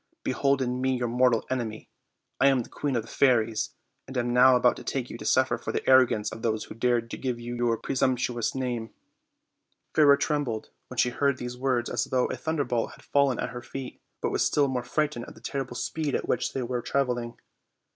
[0.23, 1.87] behold in me your mortal enemy.
[2.39, 3.75] I am the queen of the fairies,
[4.07, 7.11] and am now about to make you suffer for the arrogance of those who dared
[7.11, 8.95] to give you your presumptuous name."
[9.93, 13.61] Fairer trembled when she heard these words as though a thunderbolt had fallen at her
[13.61, 17.37] feet, but was still more frightened at the terrible speed at which they were traveling.